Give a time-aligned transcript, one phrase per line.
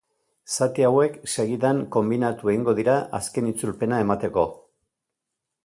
[0.51, 4.47] Zati hauek, segidan, konbinatu egingo dira azken itzulpena emateko.